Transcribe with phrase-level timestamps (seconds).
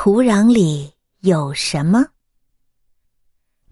[0.00, 0.92] 土壤里
[1.22, 2.06] 有什么？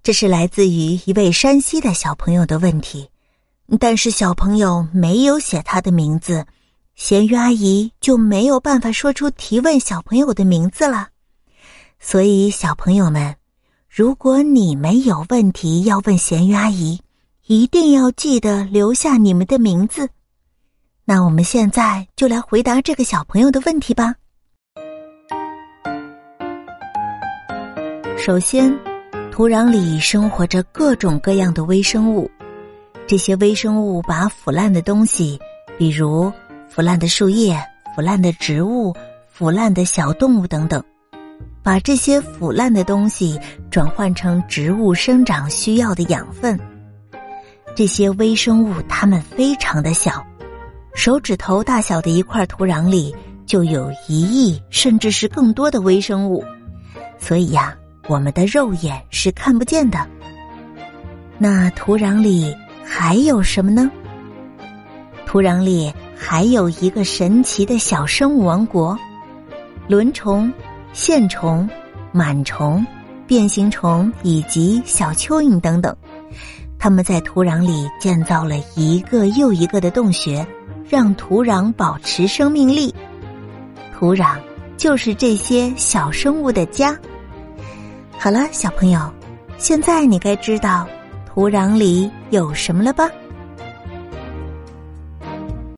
[0.02, 3.08] 这是来自于一位山西的小朋友的问题，
[3.78, 6.44] 但是小朋友没有写他的名字，
[6.96, 11.10] 咸鱼阿姨就没有办法说出提问小朋友的名字了。
[12.00, 13.36] 所以，小朋友们，
[13.88, 17.00] 如果你们有问题要问咸鱼阿姨，
[17.46, 20.10] 一定要记得留下你们的名字。
[21.04, 24.16] 那我们现在就来回答这个小朋友的问题吧。
[28.26, 28.76] 首先，
[29.30, 32.28] 土壤里生活着各种各样的微生物，
[33.06, 35.38] 这些微生物把腐烂的东西，
[35.78, 36.32] 比如
[36.68, 37.56] 腐烂的树叶、
[37.94, 38.92] 腐烂的植物、
[39.28, 40.82] 腐烂的小动物等等，
[41.62, 43.38] 把这些腐烂的东西
[43.70, 46.58] 转换成植物生长需要的养分。
[47.76, 50.20] 这些微生物它们非常的小。
[50.96, 53.14] 手指头大小的一块土壤里
[53.46, 56.44] 就有一亿甚至是更多的微生物，
[57.20, 57.72] 所以呀，
[58.08, 60.06] 我们的肉眼是看不见的。
[61.38, 62.54] 那土壤里
[62.84, 63.90] 还有什么呢？
[65.26, 68.98] 土壤里还有一个神奇的小生物王国：
[69.88, 70.52] 轮虫、
[70.92, 71.68] 线虫、
[72.14, 72.86] 螨虫、
[73.26, 75.94] 变形虫以及小蚯蚓等等。
[76.78, 80.46] 它们在土壤里建造了一个又一个的洞穴。
[80.88, 82.94] 让土壤保持生命力，
[83.92, 84.36] 土壤
[84.76, 86.96] 就是这些小生物的家。
[88.18, 89.00] 好了，小朋友，
[89.58, 90.86] 现在你该知道
[91.26, 93.08] 土壤里有什么了吧？